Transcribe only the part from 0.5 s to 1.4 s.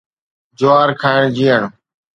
جوار کائڻ سان